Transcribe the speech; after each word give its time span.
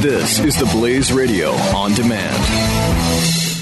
This 0.00 0.38
is 0.38 0.56
the 0.58 0.68
Blaze 0.72 1.12
Radio 1.12 1.50
on 1.50 1.92
demand. 1.94 2.36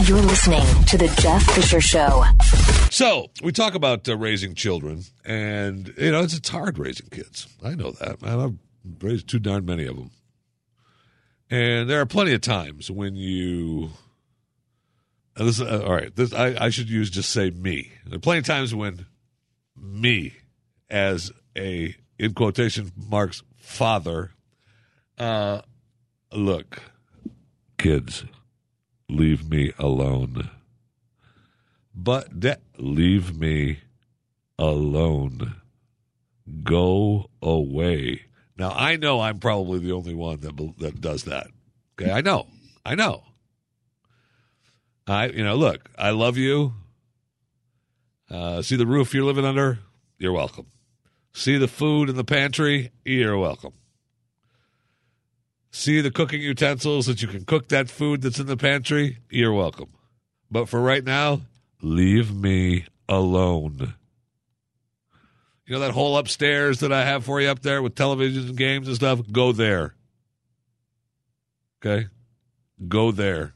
You're 0.09 0.21
listening 0.21 0.65
to 0.87 0.99
the 0.99 1.07
Jeff 1.21 1.43
Fisher 1.55 1.81
Show. 1.81 2.25
So 2.91 3.31
we 3.43 3.53
talk 3.53 3.75
about 3.77 4.09
uh, 4.09 4.17
raising 4.17 4.55
children, 4.57 5.05
and 5.25 5.95
you 5.97 6.11
know 6.11 6.23
it's, 6.23 6.37
it's 6.37 6.49
hard 6.49 6.79
raising 6.79 7.07
kids. 7.11 7.47
I 7.65 7.75
know 7.75 7.93
that. 7.93 8.21
Man, 8.21 8.41
I've 8.41 9.03
raised 9.03 9.29
too 9.29 9.39
darn 9.39 9.65
many 9.65 9.87
of 9.87 9.95
them, 9.97 10.11
and 11.49 11.89
there 11.89 12.01
are 12.01 12.07
plenty 12.07 12.33
of 12.35 12.41
times 12.41 12.91
when 12.91 13.15
you. 13.15 13.91
uh, 15.37 15.45
This, 15.45 15.61
uh, 15.61 15.85
all 15.87 15.93
right, 15.95 16.15
this 16.15 16.33
I, 16.35 16.57
I 16.67 16.71
should 16.71 16.91
use 16.91 17.09
just 17.09 17.31
say 17.31 17.51
me. 17.51 17.93
There 18.05 18.17
are 18.17 18.21
plenty 18.21 18.41
of 18.41 18.47
times 18.47 18.75
when 18.75 19.07
me, 19.81 20.35
as 20.91 21.31
a 21.57 21.95
in 22.19 22.35
quotation 22.35 22.91
marks 22.97 23.43
father, 23.59 24.33
uh, 25.19 25.63
look, 26.37 26.83
kids, 27.79 28.25
leave 29.09 29.49
me 29.49 29.73
alone. 29.79 30.51
But 31.95 32.41
de- 32.41 32.59
leave 32.79 33.39
me 33.39 33.79
alone. 34.59 35.57
Go 36.63 37.31
away. 37.41 38.23
Now 38.59 38.71
I 38.71 38.97
know 38.97 39.21
I'm 39.21 39.39
probably 39.39 39.79
the 39.79 39.93
only 39.93 40.15
one 40.15 40.41
that 40.41 40.57
that 40.79 41.01
does 41.01 41.25
that. 41.25 41.49
Okay, 42.01 42.11
I 42.11 42.21
know. 42.21 42.47
I 42.85 42.95
know. 42.95 43.23
I 45.07 45.27
you 45.29 45.45
know, 45.45 45.57
look, 45.57 45.89
I 45.99 46.11
love 46.11 46.37
you. 46.37 46.75
Uh, 48.31 48.63
see 48.63 48.77
the 48.77 48.87
roof 48.87 49.15
you're 49.15 49.25
living 49.25 49.45
under? 49.45 49.79
You're 50.19 50.33
welcome. 50.33 50.67
See 51.33 51.59
the 51.59 51.69
food 51.69 52.09
in 52.09 52.17
the 52.17 52.25
pantry? 52.25 52.91
You're 53.05 53.39
welcome. 53.39 53.73
See 55.75 56.01
the 56.01 56.13
cooking 56.13 56.41
utensils 56.41 57.07
that 57.07 57.21
you 57.21 57.27
can 57.27 57.45
cook 57.45 57.67
that 57.69 57.91
food 57.91 58.23
that's 58.23 58.39
in 58.39 58.47
the 58.47 58.57
pantry? 58.57 59.19
You're 59.29 59.53
welcome. 59.53 59.89
But 60.49 60.69
for 60.69 60.81
right 60.81 61.03
now, 61.03 61.41
leave 61.83 62.33
me 62.33 62.85
alone. 63.09 63.95
You 65.67 65.75
know 65.75 65.81
that 65.81 65.91
whole 65.91 66.17
upstairs 66.17 66.79
that 66.79 66.93
I 66.93 67.05
have 67.05 67.25
for 67.25 67.41
you 67.41 67.49
up 67.49 67.63
there 67.63 67.83
with 67.83 67.97
televisions 67.97 68.51
and 68.51 68.57
games 68.57 68.87
and 68.87 68.95
stuff? 68.95 69.21
Go 69.33 69.51
there. 69.51 69.97
Okay? 71.85 72.07
Go 72.87 73.11
there. 73.11 73.55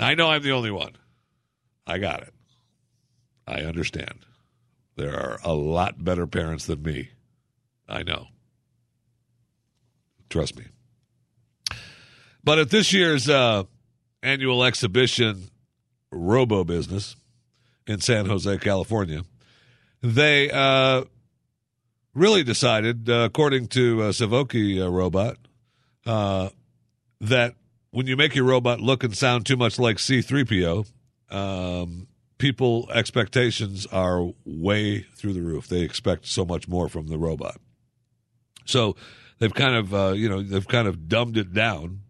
I 0.00 0.16
know 0.16 0.28
I'm 0.28 0.42
the 0.42 0.50
only 0.50 0.72
one. 0.72 0.96
I 1.86 1.98
got 1.98 2.22
it. 2.22 2.34
I 3.46 3.60
understand. 3.60 4.26
There 4.96 5.14
are 5.14 5.38
a 5.44 5.52
lot 5.52 6.02
better 6.02 6.26
parents 6.26 6.66
than 6.66 6.82
me. 6.82 7.10
I 7.88 8.02
know. 8.02 8.26
Trust 10.32 10.56
me. 10.56 10.64
But 12.42 12.58
at 12.58 12.70
this 12.70 12.90
year's 12.90 13.28
uh, 13.28 13.64
annual 14.22 14.64
exhibition, 14.64 15.50
RoboBusiness 16.10 17.16
in 17.86 18.00
San 18.00 18.24
Jose, 18.24 18.56
California, 18.56 19.24
they 20.00 20.50
uh, 20.50 21.04
really 22.14 22.42
decided, 22.42 23.10
uh, 23.10 23.24
according 23.26 23.66
to 23.68 24.04
uh, 24.04 24.12
Savioke 24.12 24.82
uh, 24.82 24.88
Robot, 24.88 25.36
uh, 26.06 26.48
that 27.20 27.54
when 27.90 28.06
you 28.06 28.16
make 28.16 28.34
your 28.34 28.46
robot 28.46 28.80
look 28.80 29.04
and 29.04 29.14
sound 29.14 29.44
too 29.44 29.58
much 29.58 29.78
like 29.78 29.98
C3PO, 29.98 30.90
um, 31.28 32.08
people 32.38 32.88
expectations 32.90 33.84
are 33.92 34.32
way 34.46 35.00
through 35.14 35.34
the 35.34 35.42
roof. 35.42 35.68
They 35.68 35.82
expect 35.82 36.24
so 36.26 36.46
much 36.46 36.68
more 36.68 36.88
from 36.88 37.08
the 37.08 37.18
robot. 37.18 37.58
So 38.64 38.96
they've 39.42 39.52
kind 39.52 39.74
of 39.74 39.92
uh, 39.92 40.12
you 40.12 40.28
know 40.28 40.40
they've 40.40 40.68
kind 40.68 40.86
of 40.86 41.08
dumbed 41.08 41.36
it 41.36 41.52
down. 41.52 42.02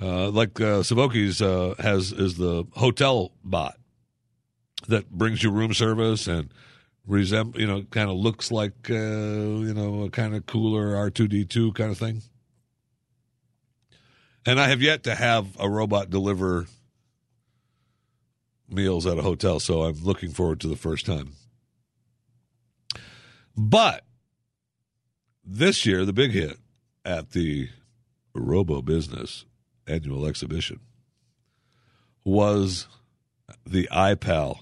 Uh, 0.00 0.30
like 0.30 0.60
uh, 0.60 0.82
Savioke's 0.84 1.42
uh, 1.42 1.74
has 1.80 2.12
is 2.12 2.36
the 2.36 2.64
hotel 2.74 3.32
bot 3.42 3.76
that 4.86 5.10
brings 5.10 5.42
you 5.42 5.50
room 5.50 5.74
service 5.74 6.28
and 6.28 6.54
resemble 7.04 7.60
you 7.60 7.66
know 7.66 7.82
kind 7.90 8.08
of 8.08 8.16
looks 8.16 8.52
like 8.52 8.88
uh, 8.90 8.94
you 8.94 9.74
know 9.74 10.04
a 10.04 10.10
kind 10.10 10.36
of 10.36 10.46
cooler 10.46 10.94
R 10.94 11.10
two 11.10 11.26
D 11.26 11.44
two 11.44 11.72
kind 11.72 11.90
of 11.90 11.98
thing. 11.98 12.22
And 14.46 14.60
I 14.60 14.68
have 14.68 14.80
yet 14.80 15.02
to 15.02 15.16
have 15.16 15.56
a 15.58 15.68
robot 15.68 16.10
deliver 16.10 16.66
meals 18.68 19.04
at 19.04 19.18
a 19.18 19.22
hotel, 19.22 19.58
so 19.58 19.82
I'm 19.82 19.96
looking 20.04 20.30
forward 20.30 20.60
to 20.60 20.68
the 20.68 20.76
first 20.76 21.06
time. 21.06 21.32
But 23.56 24.04
this 25.44 25.84
year, 25.84 26.04
the 26.04 26.12
big 26.12 26.30
hit 26.30 26.56
at 27.08 27.30
the 27.30 27.70
RoboBusiness 28.36 29.46
annual 29.86 30.26
exhibition 30.26 30.78
was 32.22 32.86
the 33.66 33.88
iPal 33.90 34.58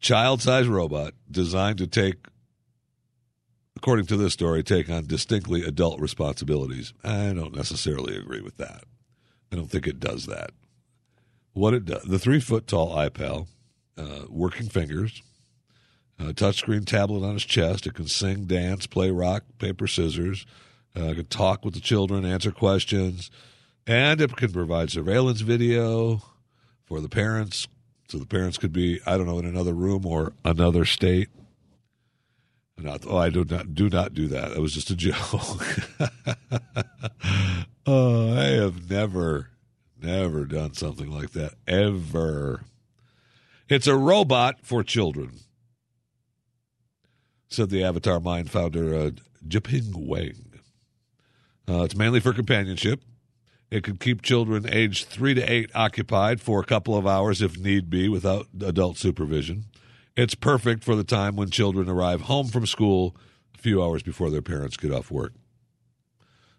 child 0.00 0.40
sized 0.40 0.68
robot 0.68 1.12
designed 1.30 1.76
to 1.76 1.86
take, 1.86 2.26
according 3.76 4.06
to 4.06 4.16
this 4.16 4.32
story, 4.32 4.62
take 4.62 4.88
on 4.88 5.06
distinctly 5.06 5.62
adult 5.62 6.00
responsibilities. 6.00 6.94
I 7.04 7.34
don't 7.34 7.54
necessarily 7.54 8.16
agree 8.16 8.40
with 8.40 8.56
that. 8.56 8.84
I 9.52 9.56
don't 9.56 9.70
think 9.70 9.86
it 9.86 10.00
does 10.00 10.24
that. 10.24 10.52
What 11.52 11.74
it 11.74 11.84
does, 11.84 12.04
the 12.04 12.18
three 12.18 12.40
foot 12.40 12.66
tall 12.66 12.96
iPal, 12.96 13.46
uh, 13.98 14.22
working 14.30 14.70
fingers, 14.70 15.22
a 16.28 16.34
touchscreen 16.34 16.84
tablet 16.84 17.26
on 17.26 17.34
his 17.34 17.44
chest. 17.44 17.86
It 17.86 17.94
can 17.94 18.06
sing, 18.06 18.44
dance, 18.44 18.86
play 18.86 19.10
rock, 19.10 19.44
paper, 19.58 19.86
scissors. 19.86 20.46
Uh, 20.96 21.04
it 21.04 21.14
can 21.14 21.26
talk 21.26 21.64
with 21.64 21.74
the 21.74 21.80
children, 21.80 22.24
answer 22.24 22.50
questions, 22.50 23.30
and 23.86 24.20
it 24.20 24.36
can 24.36 24.52
provide 24.52 24.90
surveillance 24.90 25.40
video 25.40 26.22
for 26.84 27.00
the 27.00 27.08
parents, 27.08 27.66
so 28.08 28.18
the 28.18 28.26
parents 28.26 28.58
could 28.58 28.72
be, 28.72 29.00
I 29.06 29.16
don't 29.16 29.26
know, 29.26 29.38
in 29.38 29.46
another 29.46 29.72
room 29.72 30.04
or 30.04 30.34
another 30.44 30.84
state. 30.84 31.28
Not, 32.76 33.04
oh, 33.06 33.16
I 33.16 33.30
do 33.30 33.44
not 33.44 33.74
do 33.74 33.88
not 33.88 34.12
do 34.12 34.26
that. 34.28 34.50
That 34.50 34.60
was 34.60 34.74
just 34.74 34.90
a 34.90 34.96
joke. 34.96 35.16
oh, 37.86 38.36
I 38.36 38.44
have 38.44 38.90
never, 38.90 39.50
never 40.00 40.44
done 40.46 40.74
something 40.74 41.10
like 41.10 41.30
that 41.30 41.54
ever. 41.68 42.62
It's 43.68 43.86
a 43.86 43.96
robot 43.96 44.56
for 44.62 44.82
children 44.82 45.38
said 47.52 47.70
the 47.70 47.82
AvatarMind 47.82 48.48
founder, 48.48 48.94
uh, 48.94 49.10
Jiping 49.46 50.06
Wang. 50.06 50.52
Uh, 51.68 51.84
it's 51.84 51.94
mainly 51.94 52.20
for 52.20 52.32
companionship. 52.32 53.02
It 53.70 53.84
can 53.84 53.96
keep 53.96 54.20
children 54.20 54.66
aged 54.68 55.06
three 55.06 55.34
to 55.34 55.42
eight 55.42 55.70
occupied 55.74 56.40
for 56.40 56.60
a 56.60 56.64
couple 56.64 56.96
of 56.96 57.06
hours 57.06 57.40
if 57.40 57.58
need 57.58 57.88
be 57.88 58.08
without 58.08 58.48
adult 58.60 58.98
supervision. 58.98 59.64
It's 60.14 60.34
perfect 60.34 60.84
for 60.84 60.94
the 60.94 61.04
time 61.04 61.36
when 61.36 61.48
children 61.48 61.88
arrive 61.88 62.22
home 62.22 62.48
from 62.48 62.66
school 62.66 63.16
a 63.54 63.58
few 63.58 63.82
hours 63.82 64.02
before 64.02 64.28
their 64.28 64.42
parents 64.42 64.76
get 64.76 64.92
off 64.92 65.10
work. 65.10 65.32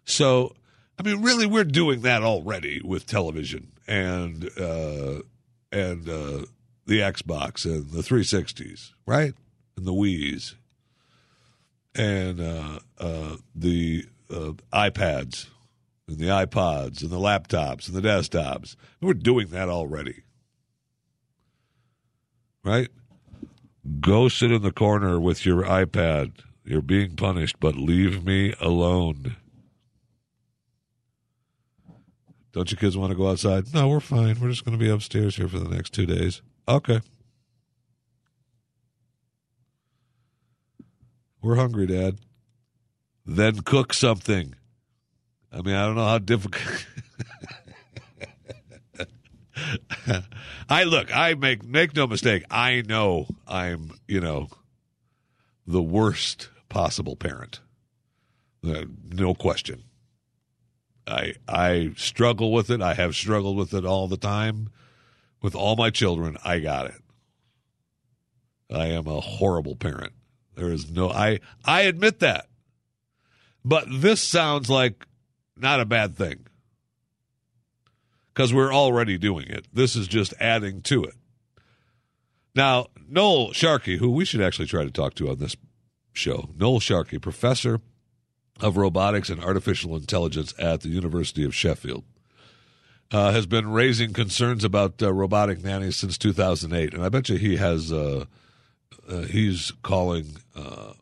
So, 0.04 0.56
I 0.98 1.02
mean, 1.04 1.22
really, 1.22 1.46
we're 1.46 1.64
doing 1.64 2.00
that 2.00 2.22
already 2.22 2.80
with 2.82 3.06
television 3.06 3.72
and 3.86 4.50
uh, 4.58 5.20
and 5.70 6.08
uh, 6.08 6.46
the 6.86 6.98
Xbox 7.00 7.64
and 7.64 7.90
the 7.90 8.02
360s, 8.02 8.90
right? 9.06 9.34
And 9.76 9.86
the 9.86 9.92
Wii's. 9.92 10.56
And 11.94 12.40
uh, 12.40 12.78
uh, 12.98 13.36
the 13.54 14.06
uh, 14.30 14.52
iPads 14.72 15.46
and 16.08 16.18
the 16.18 16.26
iPods 16.26 17.02
and 17.02 17.10
the 17.10 17.18
laptops 17.18 17.88
and 17.88 17.96
the 17.96 18.06
desktops. 18.06 18.76
We're 19.00 19.14
doing 19.14 19.48
that 19.48 19.68
already. 19.68 20.22
Right? 22.64 22.88
Go 24.00 24.28
sit 24.28 24.50
in 24.50 24.62
the 24.62 24.72
corner 24.72 25.20
with 25.20 25.44
your 25.44 25.62
iPad. 25.64 26.32
You're 26.64 26.82
being 26.82 27.16
punished, 27.16 27.60
but 27.60 27.76
leave 27.76 28.24
me 28.24 28.54
alone. 28.58 29.36
Don't 32.52 32.70
you 32.70 32.76
kids 32.76 32.96
want 32.96 33.10
to 33.10 33.16
go 33.16 33.28
outside? 33.28 33.74
No, 33.74 33.88
we're 33.88 34.00
fine. 34.00 34.40
We're 34.40 34.48
just 34.48 34.64
going 34.64 34.78
to 34.78 34.82
be 34.82 34.90
upstairs 34.90 35.36
here 35.36 35.48
for 35.48 35.58
the 35.58 35.68
next 35.68 35.90
two 35.90 36.06
days. 36.06 36.40
Okay. 36.66 37.00
We're 41.44 41.56
hungry, 41.56 41.86
Dad. 41.86 42.20
Then 43.26 43.60
cook 43.60 43.92
something. 43.92 44.54
I 45.52 45.60
mean, 45.60 45.74
I 45.74 45.84
don't 45.84 45.94
know 45.94 46.06
how 46.06 46.16
difficult. 46.16 46.86
I 50.70 50.84
look, 50.84 51.14
I 51.14 51.34
make 51.34 51.62
make 51.62 51.94
no 51.94 52.06
mistake. 52.06 52.44
I 52.50 52.82
know 52.88 53.26
I'm, 53.46 53.90
you 54.08 54.22
know, 54.22 54.48
the 55.66 55.82
worst 55.82 56.48
possible 56.70 57.14
parent. 57.14 57.60
Uh, 58.66 58.86
no 59.12 59.34
question. 59.34 59.82
I 61.06 61.34
I 61.46 61.92
struggle 61.94 62.52
with 62.52 62.70
it. 62.70 62.80
I 62.80 62.94
have 62.94 63.14
struggled 63.14 63.58
with 63.58 63.74
it 63.74 63.84
all 63.84 64.08
the 64.08 64.16
time. 64.16 64.70
With 65.42 65.54
all 65.54 65.76
my 65.76 65.90
children, 65.90 66.38
I 66.42 66.60
got 66.60 66.86
it. 66.86 67.02
I 68.74 68.86
am 68.86 69.06
a 69.06 69.20
horrible 69.20 69.76
parent. 69.76 70.14
There 70.54 70.70
is 70.70 70.90
no 70.90 71.10
I 71.10 71.40
I 71.64 71.82
admit 71.82 72.20
that. 72.20 72.48
But 73.64 73.86
this 73.90 74.22
sounds 74.22 74.68
like 74.68 75.06
not 75.56 75.80
a 75.80 75.86
bad 75.86 76.16
thing. 76.16 76.46
Cuz 78.34 78.52
we're 78.52 78.74
already 78.74 79.18
doing 79.18 79.46
it. 79.48 79.66
This 79.72 79.96
is 79.96 80.08
just 80.08 80.34
adding 80.40 80.82
to 80.82 81.04
it. 81.04 81.14
Now, 82.54 82.86
Noel 83.08 83.52
Sharkey, 83.52 83.98
who 83.98 84.10
we 84.10 84.24
should 84.24 84.40
actually 84.40 84.66
try 84.66 84.84
to 84.84 84.90
talk 84.90 85.14
to 85.14 85.28
on 85.28 85.38
this 85.38 85.56
show, 86.12 86.50
Noel 86.56 86.80
Sharkey, 86.80 87.18
professor 87.18 87.80
of 88.60 88.76
robotics 88.76 89.28
and 89.28 89.42
artificial 89.42 89.96
intelligence 89.96 90.54
at 90.58 90.82
the 90.82 90.88
University 90.88 91.44
of 91.44 91.54
Sheffield, 91.54 92.04
uh, 93.10 93.32
has 93.32 93.46
been 93.46 93.70
raising 93.70 94.12
concerns 94.12 94.64
about 94.64 95.02
uh, 95.02 95.12
robotic 95.12 95.62
nannies 95.62 95.96
since 95.96 96.16
2008, 96.16 96.94
and 96.94 97.02
I 97.02 97.08
bet 97.08 97.28
you 97.28 97.36
he 97.36 97.56
has. 97.56 97.92
Uh, 97.92 98.26
uh 99.08 99.22
he's 99.22 99.72
calling 99.82 100.36
uh, 100.54 100.92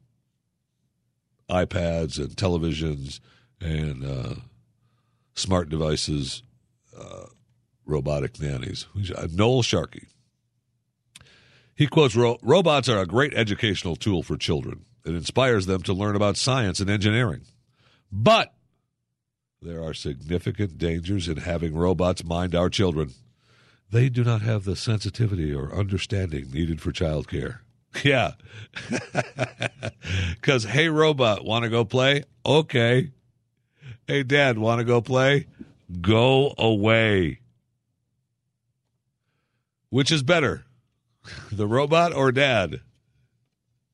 iPads 1.50 2.19
and 2.19 2.31
televisions 2.31 3.20
and 3.60 4.04
uh, 4.04 4.34
smart 5.34 5.69
devices 5.69 6.43
robotic 7.87 8.40
nannies. 8.40 8.87
Noel 9.32 9.62
Sharkey. 9.62 10.06
He 11.75 11.87
quotes 11.87 12.16
Robots 12.16 12.88
are 12.88 12.99
a 12.99 13.06
great 13.06 13.34
educational 13.34 13.96
tool 13.96 14.22
for 14.22 14.37
children. 14.37 14.84
It 15.04 15.14
inspires 15.14 15.66
them 15.66 15.82
to 15.82 15.93
learn 15.93 16.14
about 16.14 16.37
science 16.37 16.81
and 16.81 16.88
engineering. 16.88 17.43
But 18.10 18.52
there 19.60 19.82
are 19.82 19.94
significant 19.94 20.78
dangers 20.78 21.28
in 21.28 21.38
having 21.38 21.75
robots 21.75 22.25
mind 22.25 22.54
our 22.54 22.69
children. 22.69 23.12
They 23.90 24.08
do 24.08 24.22
not 24.25 24.43
have 24.43 24.64
the 24.64 24.76
sensitivity 24.76 25.52
or 25.52 25.75
understanding 25.75 26.50
needed 26.50 26.81
for 26.81 26.93
childcare. 26.93 27.58
Yeah. 28.05 28.33
Because, 30.33 30.65
hey, 30.65 30.89
robot, 30.89 31.44
want 31.44 31.62
to 31.62 31.71
go 31.71 31.85
play? 31.85 32.25
Okay. 32.44 33.12
Hey, 34.09 34.25
dad, 34.25 34.59
want 34.59 34.81
to 34.81 34.85
go 34.85 35.00
play? 35.00 35.47
Go 36.00 36.53
away. 36.59 37.39
Which 39.91 40.11
is 40.11 40.23
better, 40.23 40.65
the 41.53 41.69
robot 41.69 42.12
or 42.12 42.33
dad? 42.33 42.81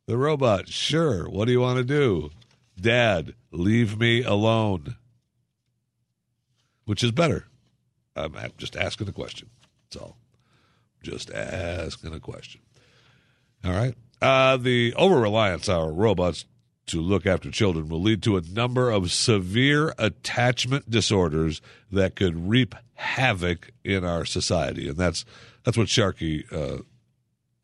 The 0.06 0.16
robot, 0.16 0.68
sure. 0.68 1.28
What 1.28 1.44
do 1.44 1.52
you 1.52 1.60
want 1.60 1.76
to 1.76 1.84
do? 1.84 2.30
Dad, 2.80 3.34
leave 3.50 3.98
me 3.98 4.22
alone. 4.22 4.96
Which 6.86 7.04
is 7.04 7.10
better? 7.12 7.46
I'm 8.16 8.34
just 8.56 8.74
asking 8.74 9.08
a 9.08 9.12
question. 9.12 9.50
That's 9.84 10.02
all. 10.02 10.16
Just 11.02 11.30
asking 11.30 12.14
a 12.14 12.20
question. 12.20 12.62
All 13.64 13.72
right. 13.72 13.94
Uh, 14.20 14.56
the 14.56 14.94
over 14.94 15.18
reliance 15.18 15.68
on 15.68 15.96
robots 15.96 16.44
to 16.86 17.00
look 17.00 17.26
after 17.26 17.50
children 17.50 17.88
will 17.88 18.02
lead 18.02 18.22
to 18.22 18.36
a 18.36 18.40
number 18.40 18.90
of 18.90 19.12
severe 19.12 19.94
attachment 19.98 20.90
disorders 20.90 21.60
that 21.92 22.16
could 22.16 22.48
reap 22.48 22.74
havoc 22.94 23.70
in 23.84 24.04
our 24.04 24.24
society, 24.24 24.88
and 24.88 24.96
that's 24.96 25.24
that's 25.64 25.76
what 25.76 25.88
Sharkey 25.88 26.44
uh, 26.50 26.78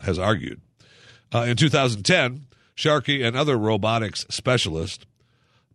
has 0.01 0.19
argued. 0.19 0.61
Uh, 1.35 1.41
in 1.49 1.57
2010, 1.57 2.47
Sharkey 2.75 3.23
and 3.23 3.37
other 3.37 3.57
robotics 3.57 4.27
specialists 4.29 5.05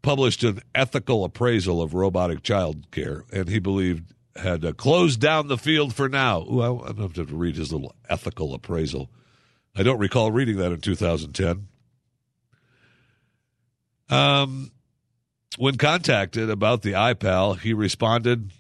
published 0.02 0.44
an 0.44 0.62
ethical 0.74 1.26
appraisal 1.26 1.82
of 1.82 1.94
robotic 1.94 2.44
child 2.44 2.90
care, 2.92 3.26
and 3.34 3.50
he 3.50 3.60
believed 3.60 4.14
had 4.36 4.64
uh, 4.64 4.72
closed 4.74 5.20
down 5.20 5.48
the 5.48 5.58
field 5.58 5.94
for 5.94 6.08
now. 6.08 6.42
Ooh, 6.44 6.62
I, 6.62 6.90
I 6.90 7.02
have 7.02 7.14
to 7.14 7.26
read 7.26 7.56
his 7.56 7.74
little 7.74 7.94
ethical 8.08 8.54
appraisal. 8.54 9.10
I 9.80 9.84
don't 9.84 9.98
recall 9.98 10.30
reading 10.30 10.58
that 10.58 10.74
in 10.74 10.82
2010. 10.82 11.70
Um, 14.10 14.72
when 15.58 15.78
contacted 15.78 16.50
about 16.50 16.82
the 16.82 16.92
iPal, 16.92 17.58
he 17.58 17.74
responded, 17.74 18.52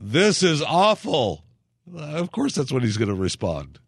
This 0.00 0.42
is 0.42 0.62
awful. 0.62 1.44
Uh, 1.94 2.00
of 2.00 2.32
course, 2.32 2.54
that's 2.54 2.72
what 2.72 2.82
he's 2.82 2.96
going 2.96 3.10
to 3.10 3.14
respond. 3.14 3.80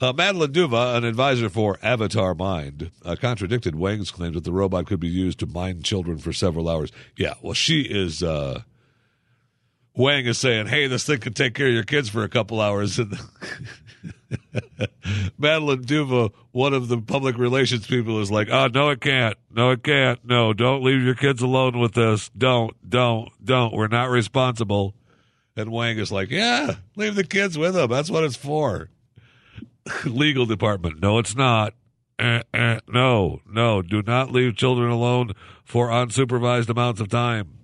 Uh, 0.00 0.12
Madeline 0.12 0.52
Duva, 0.52 0.96
an 0.96 1.02
advisor 1.02 1.48
for 1.48 1.76
AvatarMind, 1.78 2.92
uh, 3.04 3.16
contradicted 3.16 3.74
Wang's 3.74 4.12
claim 4.12 4.34
that 4.34 4.44
the 4.44 4.52
robot 4.52 4.86
could 4.86 5.00
be 5.00 5.08
used 5.08 5.40
to 5.40 5.46
mind 5.46 5.84
children 5.84 6.18
for 6.18 6.32
several 6.32 6.68
hours. 6.68 6.92
Yeah, 7.16 7.34
well, 7.42 7.54
she 7.54 7.80
is. 7.80 8.22
Uh, 8.22 8.62
Wang 9.96 10.26
is 10.26 10.38
saying, 10.38 10.68
"Hey, 10.68 10.86
this 10.86 11.04
thing 11.04 11.18
could 11.18 11.34
take 11.34 11.54
care 11.54 11.66
of 11.66 11.74
your 11.74 11.82
kids 11.82 12.08
for 12.08 12.22
a 12.22 12.28
couple 12.28 12.60
hours." 12.60 13.00
Madeline 15.38 15.84
Duva, 15.84 16.32
one 16.50 16.74
of 16.74 16.88
the 16.88 16.98
public 16.98 17.38
relations 17.38 17.86
people, 17.86 18.20
is 18.20 18.30
like, 18.30 18.48
"Oh, 18.50 18.68
no, 18.68 18.90
it 18.90 19.00
can't. 19.00 19.36
No, 19.50 19.70
it 19.70 19.82
can't. 19.82 20.24
No, 20.24 20.52
don't 20.52 20.82
leave 20.82 21.02
your 21.02 21.14
kids 21.14 21.40
alone 21.42 21.78
with 21.78 21.92
this. 21.92 22.30
Don't, 22.36 22.74
don't, 22.88 23.30
don't. 23.42 23.74
We're 23.74 23.88
not 23.88 24.10
responsible." 24.10 24.94
And 25.56 25.70
Wang 25.70 25.98
is 25.98 26.12
like, 26.12 26.30
"Yeah, 26.30 26.76
leave 26.96 27.14
the 27.14 27.24
kids 27.24 27.56
with 27.56 27.74
them. 27.74 27.90
That's 27.90 28.10
what 28.10 28.24
it's 28.24 28.36
for." 28.36 28.90
legal 30.04 30.46
department. 30.46 31.00
No, 31.00 31.18
it's 31.18 31.34
not. 31.34 31.74
Eh, 32.18 32.42
eh, 32.54 32.80
no, 32.88 33.40
no. 33.50 33.82
Do 33.82 34.02
not 34.02 34.30
leave 34.30 34.56
children 34.56 34.90
alone 34.90 35.32
for 35.64 35.88
unsupervised 35.88 36.68
amounts 36.68 37.00
of 37.00 37.08
time. 37.08 37.58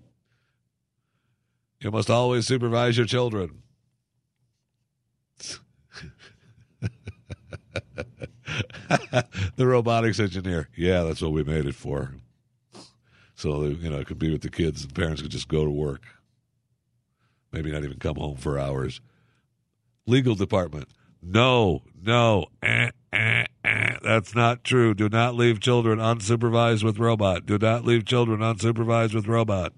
You 1.80 1.90
must 1.90 2.10
always 2.10 2.46
supervise 2.46 2.96
your 2.96 3.06
children. 3.06 3.62
the 9.56 9.66
robotics 9.66 10.20
engineer. 10.20 10.68
Yeah, 10.76 11.02
that's 11.02 11.22
what 11.22 11.32
we 11.32 11.44
made 11.44 11.66
it 11.66 11.74
for. 11.74 12.14
So, 13.34 13.66
you 13.66 13.88
know, 13.90 13.98
it 13.98 14.06
could 14.06 14.18
be 14.18 14.32
with 14.32 14.42
the 14.42 14.50
kids 14.50 14.82
and 14.82 14.94
parents 14.94 15.22
could 15.22 15.30
just 15.30 15.48
go 15.48 15.64
to 15.64 15.70
work. 15.70 16.02
Maybe 17.52 17.70
not 17.70 17.84
even 17.84 17.98
come 17.98 18.16
home 18.16 18.36
for 18.36 18.58
hours. 18.58 19.00
Legal 20.06 20.34
department. 20.34 20.88
No, 21.22 21.82
no, 22.02 22.46
eh, 22.62 22.90
eh, 23.12 23.44
eh. 23.64 23.96
that's 24.02 24.34
not 24.34 24.64
true. 24.64 24.94
Do 24.94 25.08
not 25.08 25.34
leave 25.34 25.60
children 25.60 25.98
unsupervised 25.98 26.84
with 26.84 26.98
robot. 26.98 27.46
Do 27.46 27.58
not 27.58 27.84
leave 27.84 28.04
children 28.04 28.40
unsupervised 28.40 29.14
with 29.14 29.26
robot. 29.26 29.72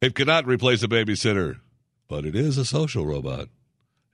It 0.00 0.14
cannot 0.14 0.46
replace 0.46 0.82
a 0.82 0.88
babysitter, 0.88 1.60
but 2.08 2.24
it 2.24 2.34
is 2.34 2.58
a 2.58 2.64
social 2.64 3.06
robot. 3.06 3.48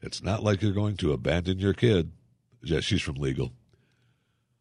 It's 0.03 0.23
not 0.23 0.43
like 0.43 0.61
you're 0.61 0.73
going 0.73 0.97
to 0.99 1.13
abandon 1.13 1.59
your 1.59 1.73
kid. 1.75 2.13
Yeah, 2.63 2.81
She's 2.81 3.03
from 3.03 3.15
legal. 3.15 3.53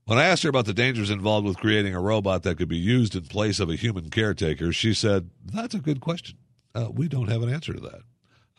When 0.06 0.18
I 0.18 0.26
asked 0.26 0.44
her 0.44 0.50
about 0.50 0.66
the 0.66 0.74
dangers 0.74 1.10
involved 1.10 1.46
with 1.48 1.58
creating 1.58 1.96
a 1.96 2.02
robot 2.02 2.44
that 2.44 2.58
could 2.58 2.68
be 2.68 2.78
used 2.78 3.16
in 3.16 3.24
place 3.24 3.60
of 3.60 3.70
a 3.70 3.76
human 3.76 4.10
caretaker, 4.10 4.74
she 4.74 4.94
said, 4.94 5.30
That's 5.46 5.76
a 5.76 5.80
good 5.80 6.02
question. 6.02 6.38
Uh, 6.74 6.88
we 6.92 7.08
don't 7.08 7.30
have 7.30 7.44
an 7.44 7.54
answer 7.54 7.74
to 7.74 7.80
that. 7.82 8.02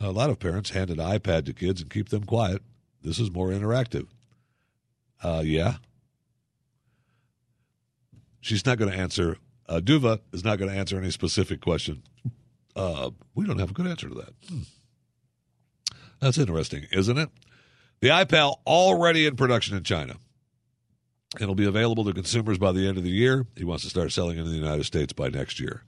A 0.00 0.10
lot 0.10 0.30
of 0.30 0.38
parents 0.38 0.70
hand 0.70 0.90
an 0.90 0.96
iPad 0.96 1.46
to 1.46 1.52
kids 1.52 1.80
and 1.80 1.90
keep 1.90 2.08
them 2.08 2.24
quiet. 2.24 2.62
This 3.02 3.18
is 3.18 3.30
more 3.30 3.48
interactive. 3.48 4.06
Uh, 5.22 5.42
yeah. 5.44 5.76
She's 8.40 8.66
not 8.66 8.78
going 8.78 8.90
to 8.90 8.98
answer. 8.98 9.36
Uh, 9.68 9.80
Duva 9.80 10.20
is 10.32 10.44
not 10.44 10.58
going 10.58 10.70
to 10.70 10.76
answer 10.76 10.98
any 10.98 11.10
specific 11.10 11.60
question. 11.60 12.02
Uh, 12.74 13.10
we 13.34 13.46
don't 13.46 13.58
have 13.58 13.70
a 13.70 13.74
good 13.74 13.86
answer 13.86 14.08
to 14.08 14.14
that. 14.14 14.34
Hmm. 14.48 14.60
That's 16.22 16.38
interesting, 16.38 16.86
isn't 16.92 17.18
it? 17.18 17.30
The 18.00 18.08
iPal 18.08 18.60
already 18.64 19.26
in 19.26 19.34
production 19.34 19.76
in 19.76 19.82
China. 19.82 20.14
It'll 21.40 21.56
be 21.56 21.66
available 21.66 22.04
to 22.04 22.12
consumers 22.12 22.58
by 22.58 22.70
the 22.70 22.86
end 22.86 22.96
of 22.96 23.02
the 23.02 23.10
year. 23.10 23.44
He 23.56 23.64
wants 23.64 23.82
to 23.82 23.90
start 23.90 24.12
selling 24.12 24.38
it 24.38 24.42
in 24.42 24.46
the 24.46 24.56
United 24.56 24.84
States 24.84 25.12
by 25.12 25.28
next 25.28 25.58
year. 25.58 25.82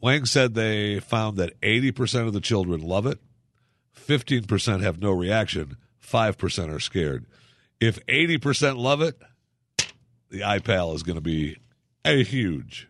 Wang 0.00 0.24
said 0.24 0.54
they 0.54 1.00
found 1.00 1.36
that 1.36 1.60
80% 1.60 2.28
of 2.28 2.32
the 2.32 2.40
children 2.40 2.80
love 2.80 3.04
it, 3.04 3.18
15% 3.94 4.80
have 4.80 5.02
no 5.02 5.10
reaction, 5.10 5.76
5% 6.02 6.74
are 6.74 6.80
scared. 6.80 7.26
If 7.80 8.04
80% 8.06 8.78
love 8.78 9.02
it, 9.02 9.20
the 10.30 10.40
iPal 10.40 10.94
is 10.94 11.02
going 11.02 11.16
to 11.16 11.20
be 11.20 11.58
a 12.06 12.24
huge, 12.24 12.88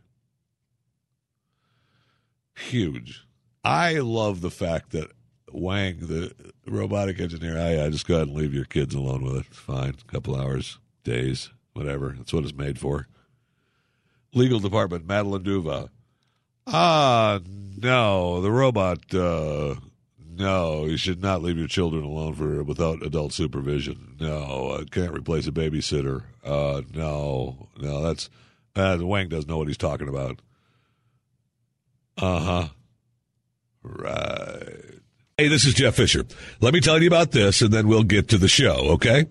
huge. 2.55 3.25
I 3.65 3.95
love 3.95 4.43
the 4.43 4.51
fact 4.51 4.91
that 4.91 5.11
Wang, 5.53 5.99
the 6.01 6.33
robotic 6.67 7.21
engineer, 7.21 7.59
I, 7.59 7.85
I 7.87 7.91
just 7.91 8.07
go 8.07 8.17
ahead 8.17 8.29
and 8.29 8.37
leave 8.37 8.55
your 8.55 8.65
kids 8.65 8.95
alone 8.95 9.23
with 9.23 9.37
it. 9.37 9.47
It's 9.49 9.59
fine. 9.59 9.95
A 10.01 10.13
couple 10.13 10.37
hours, 10.37 10.79
days, 11.05 11.51
whatever. 11.73 12.15
That's 12.17 12.33
what 12.33 12.45
it's 12.45 12.55
made 12.55 12.79
for. 12.79 13.07
Legal 14.35 14.61
department, 14.61 15.07
Madeline 15.07 15.45
Duva. 15.45 15.89
Ah, 16.67 17.41
no, 17.81 18.41
the 18.43 18.51
robot. 18.51 19.15
Uh, 19.15 19.77
no, 20.39 20.85
you 20.85 20.97
should 20.97 21.23
not 21.23 21.43
leave 21.43 21.59
your 21.59 21.67
children 21.67 22.05
alone 22.05 22.35
for 22.35 22.63
without 22.63 23.03
adult 23.03 23.33
supervision. 23.33 24.17
No, 24.21 24.79
I 24.81 24.85
can't 24.85 25.13
replace 25.13 25.47
a 25.47 25.53
babysitter. 25.53 26.25
Uh, 26.45 26.83
no, 26.95 27.69
no, 27.81 28.03
that's 28.03 28.29
uh, 28.77 28.99
Wang 29.01 29.29
doesn't 29.29 29.49
know 29.49 29.59
what 29.59 29.67
he's 29.69 29.77
talking 29.77 30.09
about. 30.09 30.41
Uh 32.17 32.39
huh. 32.41 32.69
Right. 33.83 34.88
Hey, 35.41 35.47
this 35.47 35.65
is 35.67 35.75
Jeff 35.75 35.95
Fisher. 35.95 36.25
Let 36.61 36.75
me 36.75 36.81
tell 36.81 37.01
you 37.01 37.07
about 37.07 37.31
this, 37.31 37.63
and 37.63 37.73
then 37.73 37.87
we'll 37.87 38.03
get 38.03 38.27
to 38.31 38.39
the 38.39 38.49
show. 38.49 38.95
Okay. 38.95 39.27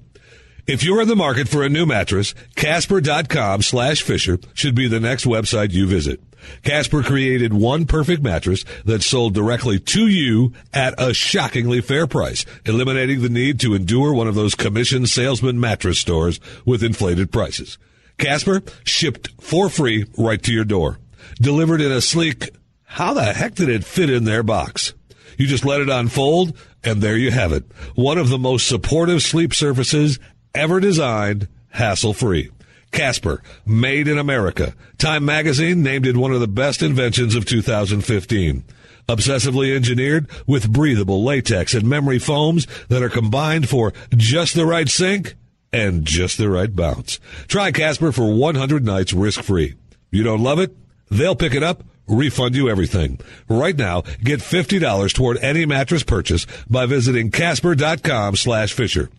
If 0.65 0.81
you're 0.81 1.01
in 1.01 1.09
the 1.09 1.17
market 1.17 1.49
for 1.49 1.63
a 1.63 1.69
new 1.69 1.85
mattress, 1.85 2.33
Casper.com 2.55 3.61
slash 3.61 4.03
Fisher 4.03 4.39
should 4.53 4.73
be 4.73 4.87
the 4.87 5.01
next 5.01 5.25
website 5.25 5.73
you 5.73 5.85
visit. 5.85 6.21
Casper 6.63 7.03
created 7.03 7.53
one 7.53 7.85
perfect 7.85 8.23
mattress 8.23 8.63
that 8.85 9.03
sold 9.03 9.33
directly 9.33 9.79
to 9.79 10.07
you 10.07 10.53
at 10.73 10.95
a 10.97 11.13
shockingly 11.13 11.81
fair 11.81 12.07
price, 12.07 12.45
eliminating 12.63 13.21
the 13.21 13.27
need 13.27 13.59
to 13.59 13.75
endure 13.75 14.13
one 14.13 14.29
of 14.29 14.35
those 14.35 14.55
commission 14.55 15.07
salesman 15.07 15.59
mattress 15.59 15.99
stores 15.99 16.39
with 16.65 16.83
inflated 16.83 17.33
prices. 17.33 17.77
Casper 18.17 18.61
shipped 18.85 19.31
for 19.41 19.67
free 19.67 20.05
right 20.17 20.41
to 20.43 20.53
your 20.53 20.63
door, 20.63 20.99
delivered 21.41 21.81
in 21.81 21.91
a 21.91 21.99
sleek, 21.99 22.51
how 22.85 23.13
the 23.13 23.33
heck 23.33 23.55
did 23.55 23.67
it 23.67 23.83
fit 23.83 24.09
in 24.09 24.23
their 24.23 24.41
box? 24.41 24.93
You 25.37 25.47
just 25.47 25.65
let 25.65 25.81
it 25.81 25.89
unfold, 25.89 26.57
and 26.83 27.01
there 27.01 27.17
you 27.17 27.31
have 27.31 27.53
it. 27.53 27.63
One 27.95 28.17
of 28.17 28.29
the 28.29 28.37
most 28.37 28.67
supportive 28.67 29.21
sleep 29.21 29.53
surfaces 29.53 30.19
ever 30.53 30.79
designed, 30.79 31.47
hassle 31.69 32.13
free. 32.13 32.49
Casper, 32.91 33.43
made 33.65 34.07
in 34.07 34.17
America. 34.17 34.73
Time 34.97 35.25
magazine 35.25 35.83
named 35.83 36.07
it 36.07 36.17
one 36.17 36.31
of 36.31 36.39
the 36.39 36.47
best 36.47 36.81
inventions 36.81 37.35
of 37.35 37.45
2015. 37.45 38.63
Obsessively 39.07 39.75
engineered 39.75 40.27
with 40.45 40.71
breathable 40.71 41.23
latex 41.23 41.73
and 41.73 41.87
memory 41.87 42.19
foams 42.19 42.67
that 42.89 43.03
are 43.03 43.09
combined 43.09 43.69
for 43.69 43.93
just 44.15 44.55
the 44.55 44.65
right 44.65 44.89
sink 44.89 45.35
and 45.71 46.05
just 46.05 46.37
the 46.37 46.49
right 46.49 46.75
bounce. 46.75 47.19
Try 47.47 47.71
Casper 47.71 48.11
for 48.11 48.33
100 48.33 48.83
nights 48.83 49.13
risk 49.13 49.43
free. 49.43 49.75
You 50.11 50.23
don't 50.23 50.43
love 50.43 50.59
it? 50.59 50.75
They'll 51.09 51.35
pick 51.35 51.53
it 51.53 51.63
up, 51.63 51.83
refund 52.07 52.55
you 52.55 52.69
everything. 52.69 53.19
Right 53.49 53.75
now, 53.75 54.01
get 54.23 54.39
$50 54.39 55.13
toward 55.13 55.37
any 55.37 55.65
mattress 55.65 56.03
purchase 56.03 56.45
by 56.69 56.85
visiting 56.85 57.31
casper.com 57.31 58.35
slash 58.35 58.73
Fisher. 58.73 59.09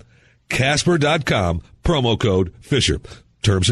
Casper.com, 0.49 1.62
promo 1.83 2.18
code 2.18 2.54
Fisher. 2.61 3.00
Terms 3.42 3.66